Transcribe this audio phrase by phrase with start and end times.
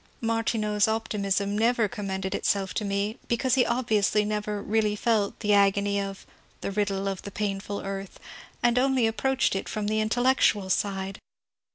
[0.19, 5.99] Martineau's optimism never conmiended itself to me, because he obviously never really felt the agony
[6.01, 6.25] of"
[6.61, 8.19] the riddle of the painful earth,"
[8.63, 11.19] and only approached it from the intellectual side.